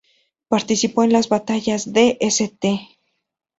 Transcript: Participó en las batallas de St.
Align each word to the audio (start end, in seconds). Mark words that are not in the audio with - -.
Participó 0.47 1.03
en 1.03 1.13
las 1.13 1.29
batallas 1.29 1.93
de 1.93 2.17
St. 2.21 2.97